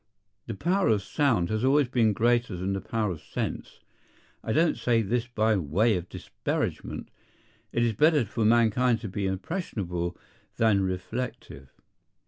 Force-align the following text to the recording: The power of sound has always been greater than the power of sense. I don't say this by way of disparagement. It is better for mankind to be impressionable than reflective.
The 0.47 0.55
power 0.55 0.87
of 0.87 1.03
sound 1.03 1.51
has 1.51 1.63
always 1.63 1.87
been 1.87 2.11
greater 2.11 2.55
than 2.55 2.73
the 2.73 2.81
power 2.81 3.11
of 3.11 3.21
sense. 3.21 3.81
I 4.43 4.51
don't 4.51 4.75
say 4.75 5.03
this 5.03 5.27
by 5.27 5.55
way 5.57 5.95
of 5.95 6.09
disparagement. 6.09 7.09
It 7.71 7.83
is 7.83 7.93
better 7.93 8.25
for 8.25 8.43
mankind 8.43 8.99
to 9.01 9.07
be 9.07 9.27
impressionable 9.27 10.17
than 10.57 10.81
reflective. 10.81 11.69